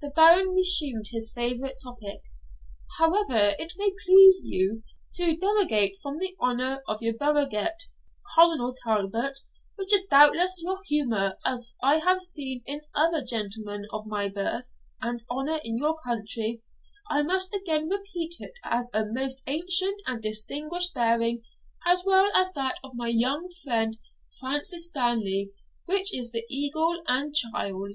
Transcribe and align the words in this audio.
The 0.00 0.10
Baron 0.10 0.50
resumed 0.50 1.06
his 1.10 1.32
favourite 1.32 1.78
topic 1.82 2.22
'However 3.00 3.56
it 3.58 3.72
may 3.76 3.92
please 4.06 4.40
you 4.44 4.84
to 5.14 5.34
derogate 5.36 5.96
from 6.00 6.18
the 6.18 6.36
honour 6.40 6.80
of 6.86 7.02
your 7.02 7.14
burgonet, 7.14 7.86
Colonel 8.36 8.72
Talbot, 8.84 9.40
which 9.74 9.92
is 9.92 10.04
doubtless 10.04 10.62
your 10.62 10.78
humour, 10.86 11.40
as 11.44 11.74
I 11.82 11.96
have 11.98 12.22
seen 12.22 12.62
in 12.66 12.82
other 12.94 13.20
gentlemen 13.24 13.86
of 13.90 14.06
birth 14.08 14.70
and 15.02 15.24
honour 15.28 15.58
in 15.64 15.76
your 15.76 15.96
country, 16.04 16.62
I 17.10 17.22
must 17.24 17.52
again 17.52 17.88
repeat 17.88 18.36
it 18.38 18.52
as 18.62 18.92
a 18.94 19.06
most 19.06 19.42
ancient 19.48 20.00
and 20.06 20.22
distinguished 20.22 20.94
bearing, 20.94 21.42
as 21.84 22.04
well 22.04 22.28
as 22.32 22.52
that 22.52 22.78
of 22.84 22.94
my 22.94 23.08
young 23.08 23.48
friend 23.64 23.98
Francis 24.38 24.86
Stanley, 24.86 25.50
which 25.86 26.16
is 26.16 26.30
the 26.30 26.46
eagle 26.48 27.02
and 27.08 27.34
child.' 27.34 27.90